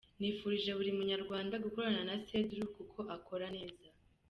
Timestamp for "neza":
3.55-3.85